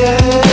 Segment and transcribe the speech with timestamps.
[0.00, 0.49] yeah.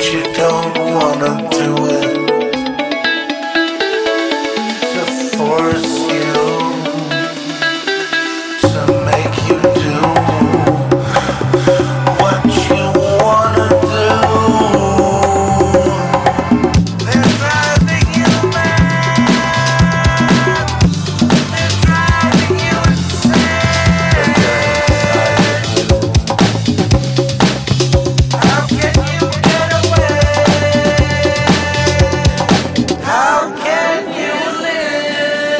[0.00, 1.99] but you don't wanna do it.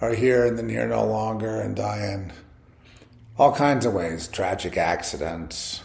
[0.00, 2.32] are here and then here no longer and die in
[3.38, 5.82] all kinds of ways tragic accidents.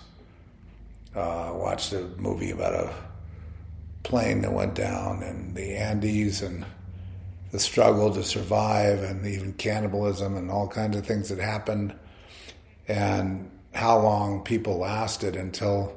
[1.15, 2.93] Uh, watched a movie about a
[4.03, 6.65] plane that went down in the Andes and
[7.51, 11.95] the struggle to survive and even cannibalism and all kinds of things that happened
[12.87, 15.95] and how long people lasted until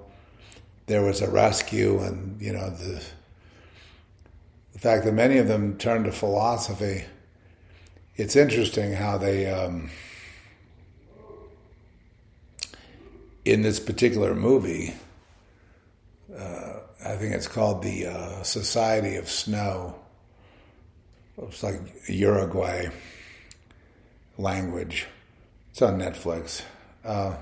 [0.86, 3.02] there was a rescue, and you know the
[4.72, 7.04] the fact that many of them turned to philosophy.
[8.18, 9.46] It's interesting how they.
[9.46, 9.90] Um,
[13.44, 14.92] in this particular movie,
[16.36, 19.94] uh, I think it's called the uh, Society of Snow.
[21.40, 22.88] It's like Uruguay
[24.36, 25.06] language.
[25.70, 26.62] It's on Netflix.
[27.04, 27.36] Uh,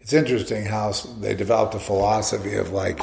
[0.00, 3.00] it's interesting how they developed a philosophy of like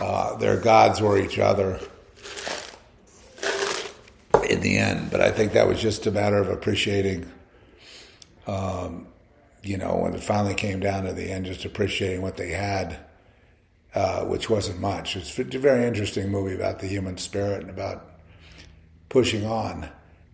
[0.00, 1.80] uh, their gods were each other.
[4.50, 5.10] In the end.
[5.10, 7.30] But I think that was just a matter of appreciating,
[8.46, 9.06] um,
[9.62, 12.98] you know, when it finally came down to the end, just appreciating what they had,
[13.94, 15.16] uh, which wasn't much.
[15.16, 18.10] It's a very interesting movie about the human spirit and about
[19.08, 19.88] pushing on.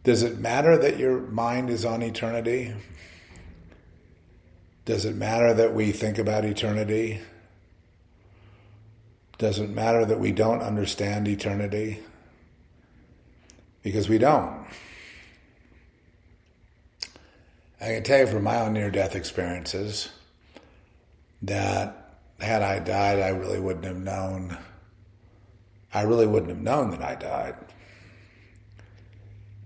[0.05, 2.75] Does it matter that your mind is on eternity?
[4.85, 7.21] Does it matter that we think about eternity?
[9.39, 12.01] Does it matter that we don't understand eternity?
[13.83, 14.67] Because we don't.
[17.81, 20.09] I can tell you from my own near death experiences
[21.43, 24.57] that had I died, I really wouldn't have known.
[25.93, 27.57] I really wouldn't have known that I died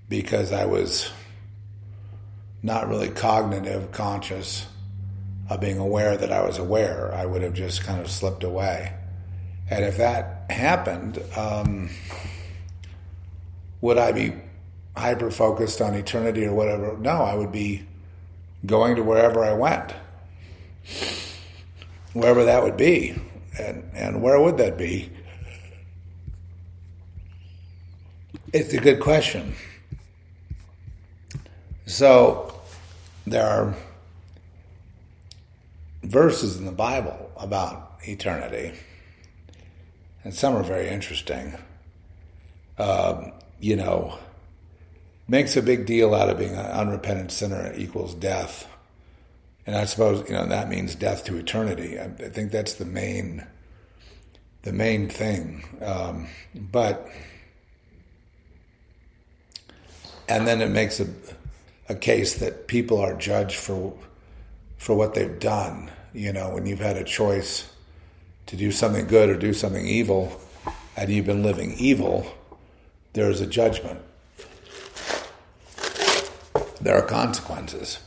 [0.08, 1.10] because I was
[2.62, 4.66] not really cognitive, conscious
[5.48, 7.14] of being aware that I was aware.
[7.14, 8.92] I would have just kind of slipped away.
[9.70, 11.90] And if that happened, um,
[13.80, 14.32] would I be
[14.96, 16.96] hyper focused on eternity or whatever?
[16.98, 17.84] No, I would be
[18.64, 19.92] going to wherever I went,
[22.12, 23.20] wherever that would be.
[23.58, 25.10] And, and where would that be?
[28.52, 29.54] It's a good question.
[31.86, 32.60] So
[33.26, 33.74] there are
[36.02, 38.72] verses in the Bible about eternity,
[40.24, 41.54] and some are very interesting.
[42.78, 44.18] Um, you know,
[45.28, 48.68] makes a big deal out of being an unrepentant sinner equals death.
[49.66, 51.98] And I suppose, you know, that means death to eternity.
[51.98, 53.44] I, I think that's the main,
[54.62, 55.64] the main thing.
[55.82, 57.08] Um, but,
[60.28, 61.08] and then it makes a,
[61.88, 63.98] a case that people are judged for,
[64.76, 65.90] for what they've done.
[66.12, 67.68] You know, when you've had a choice
[68.46, 70.40] to do something good or do something evil,
[70.96, 72.26] and you've been living evil,
[73.16, 73.98] there is a judgment.
[76.82, 77.98] There are consequences.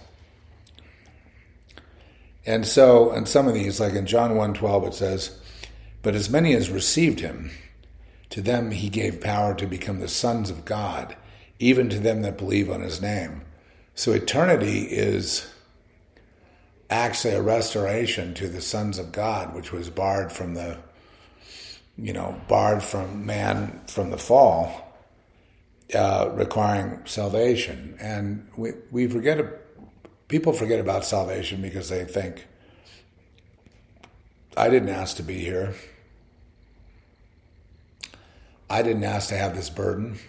[2.45, 5.39] And so, in some of these, like in John 1.12, it says,
[6.03, 7.49] But as many as received him,
[8.29, 11.17] to them he gave power to become the sons of God,
[11.57, 13.41] even to them that believe on his name.
[13.95, 15.51] So eternity is
[16.91, 20.77] actually a restoration to the sons of God, which was barred from the,
[21.97, 24.85] you know, barred from man from the fall
[25.93, 27.97] uh, requiring salvation.
[27.99, 29.39] And we, we forget,
[30.27, 32.45] people forget about salvation because they think,
[34.55, 35.73] I didn't ask to be here.
[38.69, 40.19] I didn't ask to have this burden.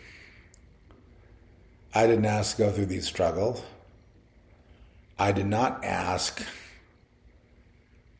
[1.95, 3.63] I didn't ask to go through these struggles.
[5.19, 6.43] I did not ask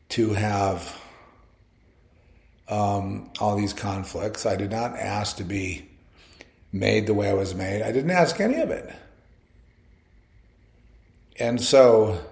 [0.09, 1.01] to have
[2.67, 4.45] um, all these conflicts.
[4.45, 5.90] I did not ask to be
[6.71, 7.81] made the way I was made.
[7.81, 8.93] I didn't ask any of it.
[11.39, 12.23] And so,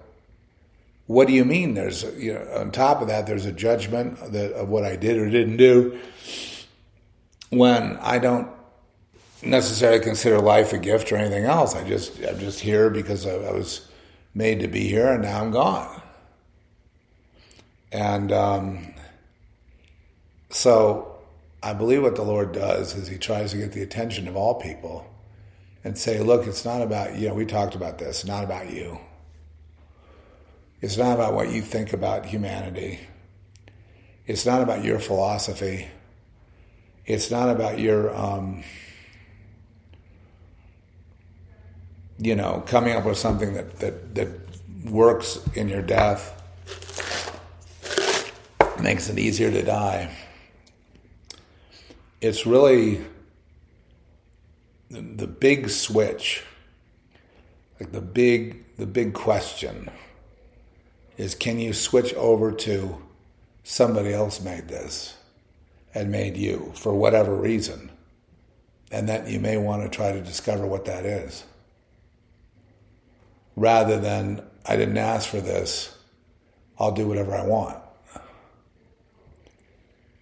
[1.08, 1.74] what do you mean?
[1.74, 5.30] There's, you know, on top of that, there's a judgment of what I did or
[5.30, 6.00] didn't do
[7.50, 8.50] when I don't
[9.42, 11.76] necessarily consider life a gift or anything else.
[11.76, 13.88] I just, I'm just here because I, I was
[14.36, 16.02] made to be here and now I'm gone.
[17.92, 18.94] And um,
[20.50, 21.19] so
[21.62, 24.56] I believe what the Lord does is He tries to get the attention of all
[24.56, 25.06] people
[25.84, 29.00] and say, look, it's not about, you know, we talked about this, not about you.
[30.82, 33.00] It's not about what you think about humanity.
[34.26, 35.88] It's not about your philosophy.
[37.06, 38.64] It's not about your, um,
[42.18, 44.30] you know, coming up with something that, that, that
[44.86, 46.36] works in your death,
[48.82, 50.10] makes it easier to die
[52.22, 53.02] it's really
[54.90, 56.44] the, big switch,
[57.80, 59.90] like the big the big question
[61.18, 62.98] is can you switch over to
[63.64, 65.16] somebody else made this
[65.94, 67.92] and made you for whatever reason?
[68.92, 71.44] And that you may want to try to discover what that is.
[73.56, 75.96] Rather than i didn't ask for this
[76.80, 77.78] i'll do whatever i want.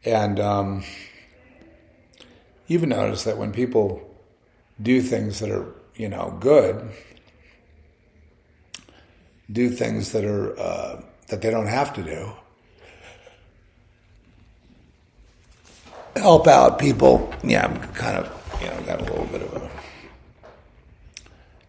[0.03, 0.83] And um,
[2.67, 4.03] you've noticed that when people
[4.81, 6.89] do things that are, you know, good,
[9.51, 12.31] do things that are uh, that they don't have to do,
[16.15, 17.33] help out people.
[17.43, 19.69] Yeah, I'm kind of, you know, got a little bit of a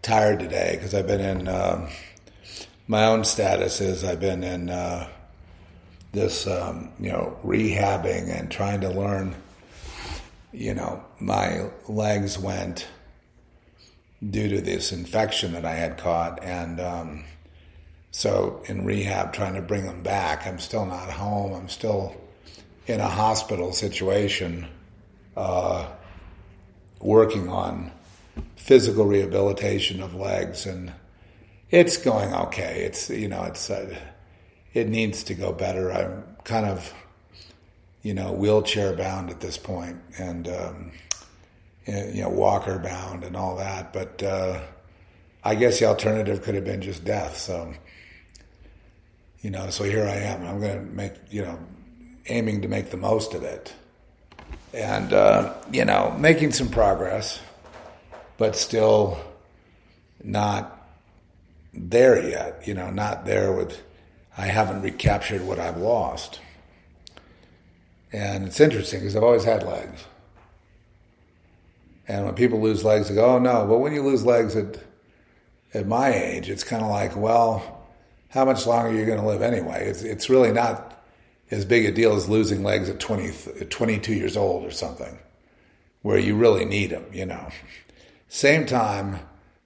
[0.02, 1.88] tired today because I've been in uh,
[2.86, 5.08] my own status is I've been in uh,
[6.12, 9.34] this, um, you know, rehabbing and trying to learn
[10.52, 12.88] you know, my legs went
[14.28, 16.42] due to this infection that I had caught.
[16.42, 17.24] And um,
[18.10, 20.46] so in rehab, trying to bring them back.
[20.46, 21.52] I'm still not home.
[21.54, 22.16] I'm still
[22.86, 24.66] in a hospital situation,
[25.36, 25.86] uh,
[27.00, 27.92] working on
[28.56, 30.92] physical rehabilitation of legs, and
[31.70, 32.82] it's going okay.
[32.84, 33.94] It's you know it's uh,
[34.72, 35.92] it needs to go better.
[35.92, 36.92] I'm kind of
[38.02, 40.92] you know wheelchair bound at this point, and um,
[41.86, 43.92] you know walker bound and all that.
[43.92, 44.60] But uh,
[45.44, 47.36] I guess the alternative could have been just death.
[47.36, 47.74] So
[49.40, 50.44] you know, so here I am.
[50.44, 51.58] I'm going to make you know
[52.26, 53.72] aiming to make the most of it,
[54.72, 57.40] and uh, you know making some progress,
[58.36, 59.18] but still
[60.22, 60.88] not
[61.72, 62.66] there yet.
[62.66, 63.82] You know, not there with.
[64.36, 66.38] I haven't recaptured what I've lost.
[68.12, 70.04] And it's interesting because I've always had legs.
[72.06, 73.66] And when people lose legs, they go, oh no.
[73.66, 74.78] But when you lose legs at,
[75.74, 77.86] at my age, it's kind of like, well,
[78.30, 79.86] how much longer are you going to live anyway?
[79.86, 81.02] It's, it's really not
[81.50, 85.18] as big a deal as losing legs at 20, 22 years old or something,
[86.02, 87.48] where you really need them, you know.
[88.28, 89.20] Same time,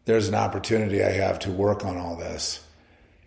[0.04, 2.64] there's an opportunity I have to work on all this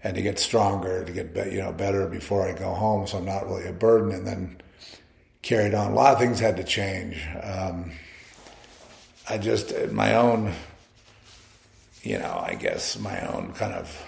[0.04, 3.26] and to get stronger, to get you know better before I go home, so I'm
[3.26, 4.12] not really a burden.
[4.12, 4.62] And then
[5.46, 5.92] carried on.
[5.92, 7.24] A lot of things had to change.
[7.44, 7.92] Um,
[9.30, 10.54] I just my own,
[12.02, 14.06] you know, I guess my own kind of,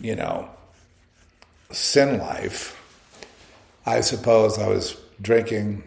[0.00, 0.48] you know,
[1.70, 2.80] sin life.
[3.84, 5.84] I suppose I was drinking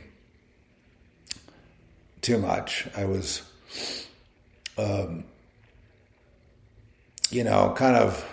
[2.22, 2.88] too much.
[2.96, 3.42] I was,
[4.78, 5.24] um,
[7.32, 8.24] you know, kind of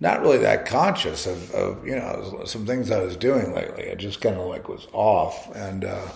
[0.00, 3.90] not really that conscious of, of, you know some things I was doing lately.
[3.90, 6.08] I just kind of like was off, and uh,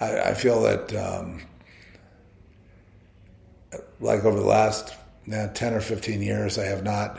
[0.00, 1.42] I, I, feel that um,
[4.00, 4.94] like over the last
[5.26, 7.18] now, ten or fifteen years, I have not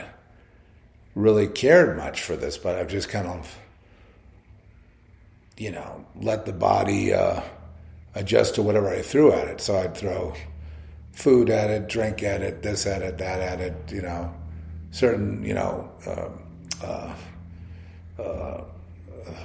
[1.14, 3.58] really cared much for this, but I've just kind of
[5.56, 7.40] you know let the body uh,
[8.14, 9.60] adjust to whatever I threw at it.
[9.60, 10.34] So I'd throw
[11.10, 14.32] food at it, drink at it, this at it, that at it, you know
[14.90, 16.42] certain, you know, um,
[16.82, 17.14] uh,
[18.22, 18.64] uh,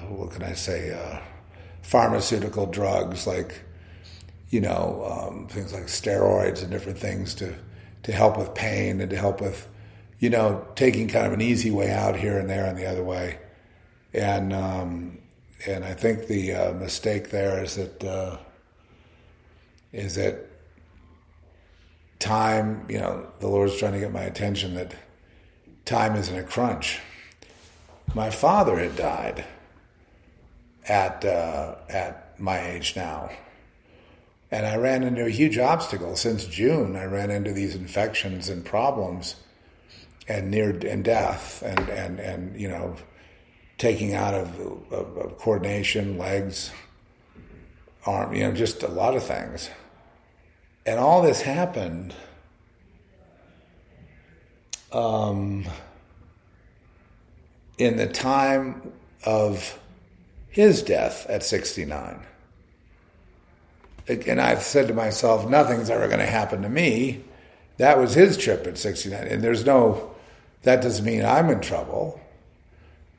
[0.10, 1.20] what can I say, uh,
[1.82, 3.62] pharmaceutical drugs like,
[4.50, 7.56] you know, um, things like steroids and different things to,
[8.04, 9.68] to help with pain and to help with,
[10.20, 13.04] you know, taking kind of an easy way out here and there and the other
[13.04, 13.40] way.
[14.14, 15.20] And, um,
[15.68, 18.38] and I think the uh, mistake there is that, uh,
[19.92, 20.48] is that
[22.20, 24.94] time, you know, the Lord's trying to get my attention that,
[25.92, 27.00] time isn't a crunch.
[28.16, 29.44] My father had died
[30.88, 33.30] at uh, at my age now,
[34.50, 36.96] and I ran into a huge obstacle since June.
[36.96, 39.36] I ran into these infections and problems,
[40.30, 42.96] and near and death, and and and you know,
[43.78, 44.60] taking out of,
[44.92, 46.72] of, of coordination, legs,
[48.06, 49.70] arm, you know, just a lot of things,
[50.86, 52.16] and all this happened
[54.92, 55.66] um,
[57.78, 58.92] in the time
[59.26, 59.80] of
[60.50, 62.26] his death at 69.
[64.08, 67.24] And I've said to myself, nothing's ever going to happen to me.
[67.78, 69.28] That was his trip at 69.
[69.28, 70.12] And there's no,
[70.64, 72.20] that doesn't mean I'm in trouble.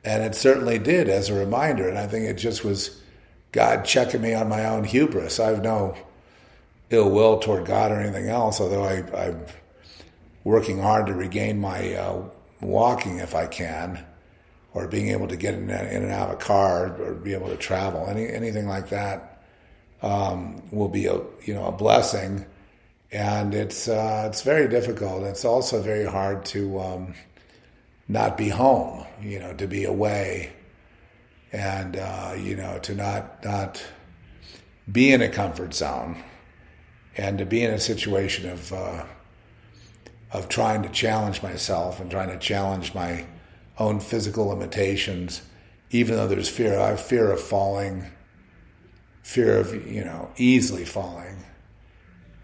[0.05, 1.89] And it certainly did as a reminder.
[1.89, 3.01] And I think it just was
[3.51, 5.39] God checking me on my own hubris.
[5.39, 5.95] I have no
[6.89, 9.62] ill will toward God or anything else, although I, I've
[10.43, 12.21] working hard to regain my uh,
[12.61, 14.03] walking if I can,
[14.73, 17.57] or being able to get in, and out of a car or be able to
[17.57, 18.07] travel.
[18.07, 19.43] Any anything like that
[20.01, 22.45] um, will be a you know a blessing,
[23.11, 25.23] and it's uh, it's very difficult.
[25.23, 27.13] It's also very hard to um,
[28.07, 29.05] not be home.
[29.21, 30.51] You know, to be away,
[31.51, 33.83] and uh, you know to not not
[34.91, 36.21] be in a comfort zone,
[37.15, 39.05] and to be in a situation of uh,
[40.33, 43.25] of trying to challenge myself and trying to challenge my
[43.77, 45.43] own physical limitations,
[45.91, 46.77] even though there's fear.
[46.77, 48.07] I have fear of falling,
[49.21, 51.37] fear of, you know, easily falling,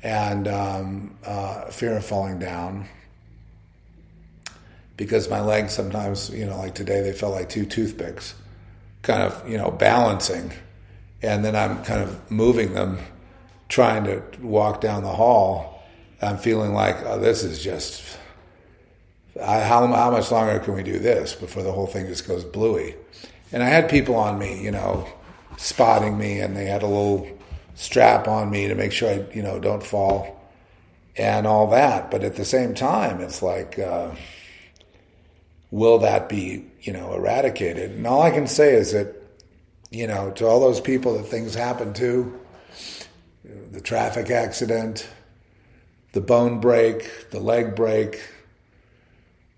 [0.03, 2.87] and um, uh, fear of falling down.
[4.95, 8.35] Because my legs sometimes, you know, like today, they felt like two toothpicks,
[9.01, 10.51] kind of, you know, balancing.
[11.21, 12.99] And then I'm kind of moving them,
[13.67, 15.78] trying to walk down the hall
[16.21, 18.17] I'm feeling like, oh, this is just,
[19.41, 22.43] I, how, how much longer can we do this before the whole thing just goes
[22.43, 22.95] bluey?
[23.51, 25.07] And I had people on me, you know,
[25.57, 27.27] spotting me, and they had a little
[27.75, 30.39] strap on me to make sure I, you know, don't fall
[31.15, 32.11] and all that.
[32.11, 34.11] But at the same time, it's like, uh,
[35.71, 37.91] will that be, you know, eradicated?
[37.91, 39.15] And all I can say is that,
[39.91, 42.39] you know, to all those people that things happen to,
[43.71, 45.07] the traffic accident,
[46.11, 48.19] the bone break, the leg break,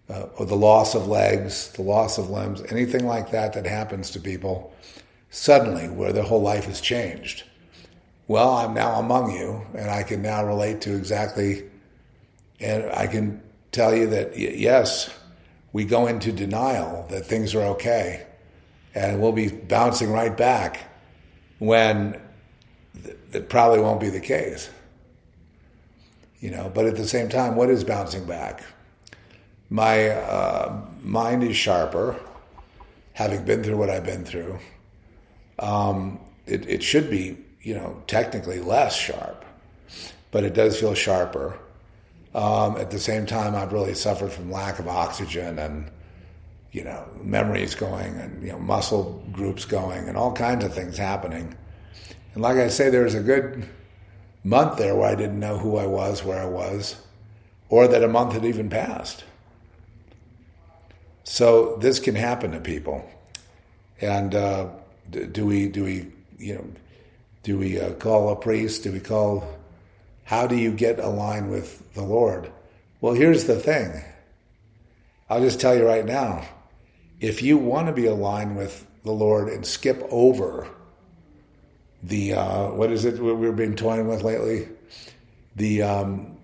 [0.09, 4.11] uh, or the loss of legs, the loss of limbs, anything like that that happens
[4.11, 4.73] to people
[5.29, 7.43] suddenly where their whole life has changed.
[8.27, 11.63] Well, I'm now among you, and I can now relate to exactly,
[12.59, 13.41] and I can
[13.71, 15.09] tell you that yes,
[15.73, 18.25] we go into denial that things are okay,
[18.93, 20.81] and we'll be bouncing right back
[21.59, 22.19] when
[23.03, 24.69] th- that probably won't be the case.
[26.41, 28.63] You know, but at the same time, what is bouncing back?
[29.69, 32.19] My uh, mind is sharper,
[33.13, 34.57] having been through what I've been through.
[35.59, 39.45] Um, it, it should be, you know, technically less sharp,
[40.31, 41.59] but it does feel sharper.
[42.33, 45.91] Um, at the same time, I've really suffered from lack of oxygen and,
[46.71, 50.97] you know, memories going and, you know, muscle groups going and all kinds of things
[50.97, 51.55] happening.
[52.33, 53.69] And like I say, there's a good
[54.43, 56.95] month there where I didn't know who I was, where I was,
[57.69, 59.23] or that a month had even passed.
[61.23, 63.09] So this can happen to people.
[63.99, 64.69] And uh,
[65.09, 66.07] do we, do we,
[66.37, 66.65] you know,
[67.43, 68.83] do we uh, call a priest?
[68.83, 69.47] Do we call
[70.23, 72.51] how do you get aligned with the Lord?
[72.99, 74.03] Well, here's the thing.
[75.29, 76.45] I'll just tell you right now.
[77.19, 80.67] If you want to be aligned with the Lord and skip over
[82.03, 84.67] the uh, what is it we've been toying with lately?
[85.55, 86.37] The um,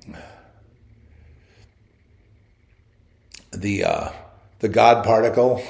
[3.52, 4.10] the uh,
[4.60, 5.64] the God particle.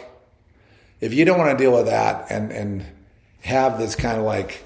[0.99, 2.85] If you don't want to deal with that and and
[3.41, 4.65] have this kind of like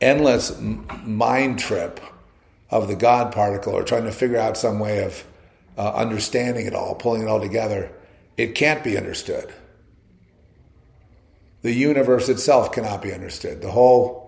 [0.00, 2.00] endless mind trip
[2.70, 5.24] of the God particle or trying to figure out some way of
[5.76, 7.90] uh, understanding it all, pulling it all together,
[8.36, 9.52] it can't be understood.
[11.62, 13.62] The universe itself cannot be understood.
[13.62, 14.23] The whole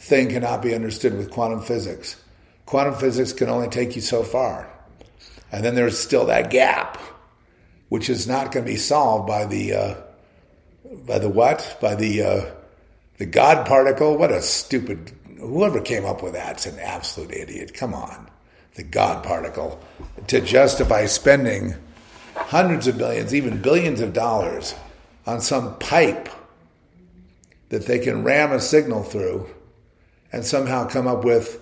[0.00, 2.16] thing cannot be understood with quantum physics.
[2.66, 4.68] Quantum physics can only take you so far.
[5.52, 6.98] And then there's still that gap,
[7.90, 9.94] which is not going to be solved by the uh,
[11.06, 11.76] by the what?
[11.80, 12.50] By the uh,
[13.18, 14.16] the God particle.
[14.16, 17.74] What a stupid whoever came up with that's an absolute idiot.
[17.74, 18.30] Come on.
[18.74, 19.80] The God particle.
[20.28, 21.74] To justify spending
[22.34, 24.74] hundreds of billions, even billions of dollars
[25.26, 26.28] on some pipe
[27.68, 29.48] that they can ram a signal through
[30.32, 31.60] and somehow come up with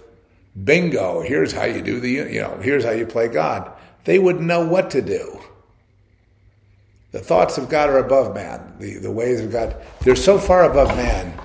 [0.65, 3.71] bingo, here's how you do the, you know, here's how you play God.
[4.05, 5.41] They wouldn't know what to do.
[7.13, 8.75] The thoughts of God are above man.
[8.79, 11.39] The, the ways of God, they're so far above man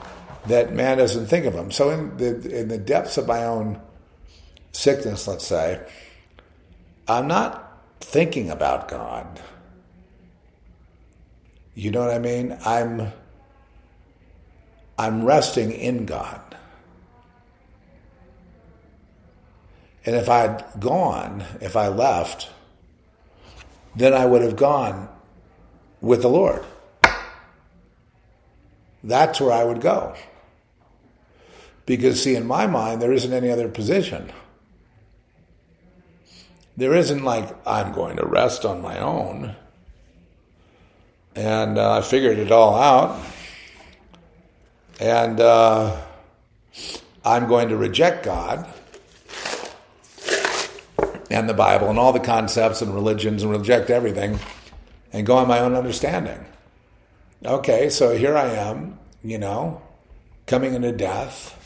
[0.48, 1.72] that man doesn't think of them.
[1.72, 3.80] So in the in the depths of my own
[4.74, 5.82] sickness, let's say,
[7.08, 9.40] I'm not thinking about God.
[11.76, 12.58] You know what I mean?
[12.66, 13.14] I'm
[14.98, 16.53] I'm resting in God.
[20.06, 22.50] And if I'd gone, if I left,
[23.96, 25.08] then I would have gone
[26.02, 26.64] with the Lord.
[29.04, 30.16] That's where I would go.
[31.86, 34.32] Because, see, in my mind, there isn't any other position.
[36.76, 39.56] There isn't like, I'm going to rest on my own.
[41.36, 43.20] And uh, I figured it all out.
[45.00, 45.98] And uh,
[47.26, 48.68] I'm going to reject God
[51.34, 54.40] and the Bible and all the concepts and religions and reject everything
[55.12, 56.46] and go on my own understanding.
[57.44, 59.82] Okay, so here I am, you know,
[60.46, 61.60] coming into death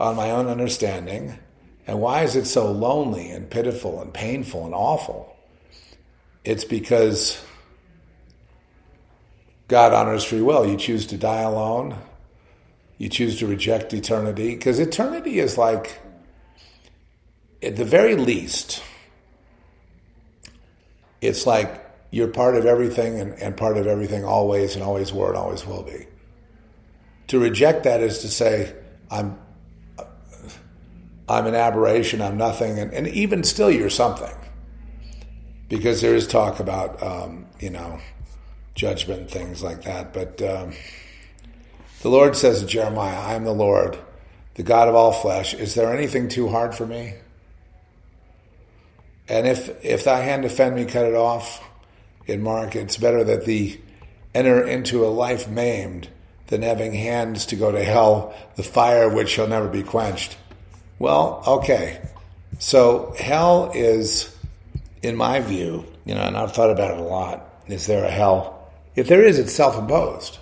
[0.00, 1.38] on my own understanding.
[1.86, 5.36] And why is it so lonely and pitiful and painful and awful?
[6.42, 7.44] It's because
[9.68, 10.66] God honors free will.
[10.66, 11.96] You choose to die alone.
[12.98, 14.54] You choose to reject eternity.
[14.54, 16.00] Because eternity is like,
[17.62, 18.82] at the very least,
[21.22, 25.28] it's like you're part of everything and, and part of everything always and always were
[25.28, 26.06] and always will be.
[27.28, 28.74] To reject that is to say,
[29.10, 29.38] I'm
[31.28, 34.34] I'm an aberration, I'm nothing, and, and even still, you're something.
[35.68, 38.00] Because there is talk about, um, you know,
[38.74, 40.12] judgment and things like that.
[40.12, 40.74] But um,
[42.02, 43.98] the Lord says to Jeremiah, I am the Lord,
[44.54, 45.54] the God of all flesh.
[45.54, 47.14] Is there anything too hard for me?
[49.32, 51.66] And if, if thy hand offend me, cut it off.
[52.26, 53.80] In Mark, it's better that thee
[54.34, 56.08] enter into a life maimed
[56.48, 60.36] than having hands to go to hell, the fire of which shall never be quenched.
[60.98, 62.02] Well, okay.
[62.58, 64.36] So hell is,
[65.02, 67.48] in my view, you know, and I've thought about it a lot.
[67.68, 68.70] Is there a hell?
[68.96, 70.38] If there is, it's self-imposed.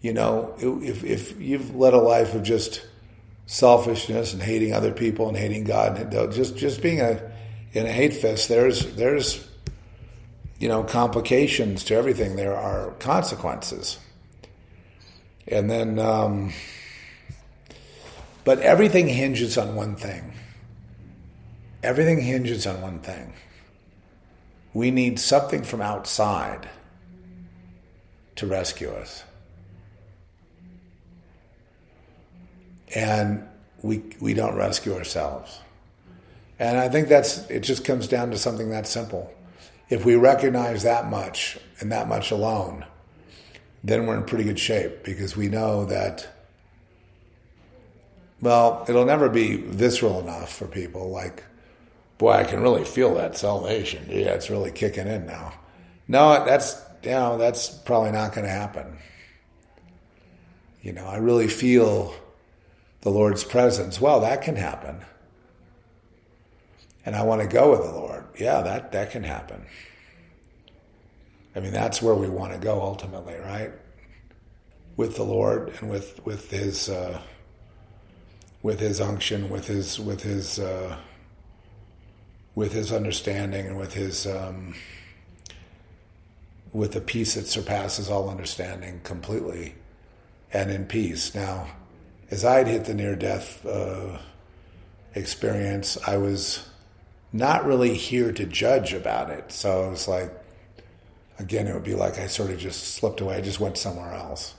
[0.00, 2.86] You know, if if you've led a life of just
[3.50, 7.20] selfishness and hating other people and hating God, and just just being a
[7.72, 9.46] in a hate fest, there's there's
[10.60, 12.36] you know complications to everything.
[12.36, 13.98] There are consequences,
[15.48, 15.98] and then.
[15.98, 16.52] Um,
[18.42, 20.32] but everything hinges on one thing.
[21.82, 23.34] Everything hinges on one thing.
[24.72, 26.68] We need something from outside
[28.36, 29.24] to rescue us.
[32.94, 33.46] And
[33.82, 35.58] we, we don't rescue ourselves.
[36.58, 39.32] And I think that's, it just comes down to something that simple.
[39.88, 42.84] If we recognize that much and that much alone,
[43.82, 46.28] then we're in pretty good shape because we know that
[48.40, 51.10] well, it'll never be visceral enough for people.
[51.10, 51.44] Like,
[52.18, 54.06] boy, I can really feel that salvation.
[54.08, 55.52] Yeah, it's really kicking in now.
[56.08, 58.98] No, that's you know that's probably not going to happen.
[60.82, 62.14] You know, I really feel
[63.02, 64.00] the Lord's presence.
[64.00, 65.00] Well, that can happen.
[67.06, 68.24] And I want to go with the Lord.
[68.38, 69.66] Yeah, that that can happen.
[71.56, 73.72] I mean, that's where we want to go ultimately, right?
[74.96, 76.88] With the Lord and with with His.
[76.88, 77.20] Uh,
[78.62, 80.96] with his unction, with his with his uh,
[82.54, 84.74] with his understanding, and with his um,
[86.72, 89.74] with the peace that surpasses all understanding completely,
[90.52, 91.34] and in peace.
[91.34, 91.68] Now,
[92.30, 94.18] as I'd hit the near death uh,
[95.14, 96.68] experience, I was
[97.32, 99.52] not really here to judge about it.
[99.52, 100.32] So it was like,
[101.38, 104.12] again, it would be like I sort of just slipped away, I just went somewhere
[104.12, 104.54] else.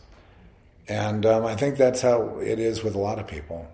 [0.87, 3.71] And um, I think that's how it is with a lot of people.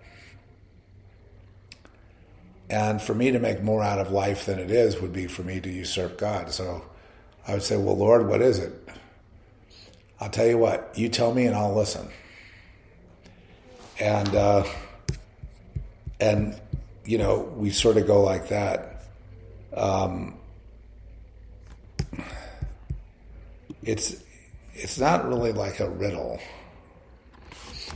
[2.70, 5.42] And for me to make more out of life than it is would be for
[5.42, 6.52] me to usurp God.
[6.52, 6.84] So
[7.48, 8.74] I would say, Well, Lord, what is it?
[10.20, 12.10] I'll tell you what, you tell me and I'll listen.
[14.00, 14.64] And, uh,
[16.20, 16.60] and,
[17.06, 19.04] you know, we sort of go like that.
[19.76, 20.38] Um,
[23.84, 24.16] it's,
[24.74, 26.40] it's not really like a riddle.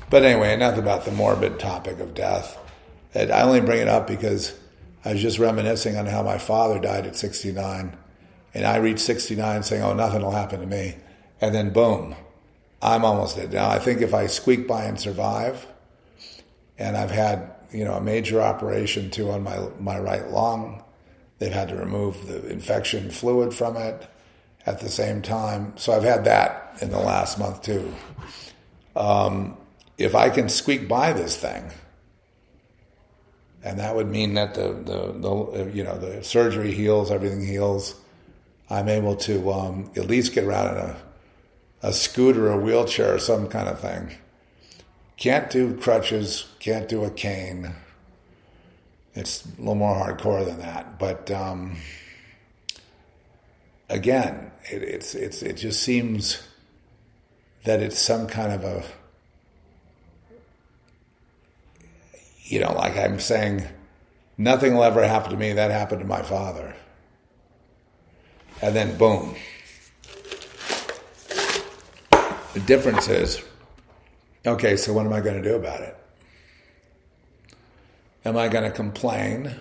[0.10, 2.58] But anyway, enough about the morbid topic of death.
[3.16, 4.58] I only bring it up because
[5.04, 7.98] I was just reminiscing on how my father died at 69.
[8.54, 10.96] And I reached 69 saying, oh, nothing will happen to me.
[11.40, 12.16] And then boom,
[12.82, 13.52] I'm almost dead.
[13.54, 15.66] Now, I think if I squeak by and survive,
[16.82, 20.84] and I've had, you know, a major operation too on my, my right lung,
[21.38, 24.08] they've had to remove the infection fluid from it
[24.66, 25.74] at the same time.
[25.78, 27.94] So I've had that in the last month too.
[28.96, 29.58] Um,
[29.98, 31.72] if I can squeak by this thing,
[33.64, 37.94] and that would mean that the, the, the you know the surgery heals, everything heals.
[38.72, 40.98] I'm able to um, at least get around in a,
[41.84, 44.16] a scooter, a wheelchair, some kind of thing.
[45.22, 47.76] Can't do crutches, can't do a cane.
[49.14, 51.78] It's a little more hardcore than that, but um,
[53.88, 56.42] again, it, it's it's it just seems
[57.66, 58.84] that it's some kind of a
[62.46, 63.68] you know, like I'm saying,
[64.40, 65.54] nothing will ever happen to me.
[65.54, 66.76] That happened to my father.
[68.60, 69.36] And then boom.
[72.10, 73.44] The difference is
[74.46, 75.98] okay, so what am I going to do about it?
[78.24, 79.56] Am I going to complain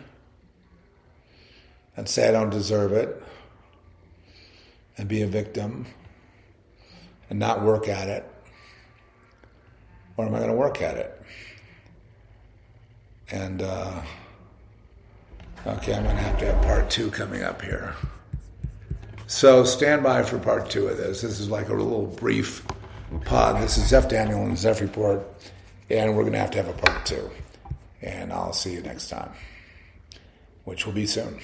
[1.97, 3.23] and say I don't deserve it
[4.97, 5.87] and be a victim
[7.31, 8.25] and not work at it?
[10.17, 11.23] Or am I going to work at it?
[13.31, 14.03] And uh,
[15.67, 17.95] okay, I'm going to have to have part two coming up here.
[19.27, 21.23] So stand by for part two of this.
[21.23, 22.67] This is like a little brief
[23.19, 23.63] pod.
[23.63, 25.27] This is Zeph Daniel and Zeph Report,
[25.91, 27.31] and we're going to have to have a part two.
[28.03, 29.33] And I'll see you next time,
[30.65, 31.41] which will be soon.